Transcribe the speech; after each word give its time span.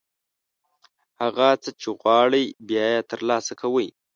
هغه 1.21 1.47
څه 1.63 1.69
چې 1.79 1.89
غواړئ، 2.01 2.45
بیا 2.67 2.85
یې 2.93 3.01
ترلاسه 3.11 3.53
کوئ. 3.61 3.87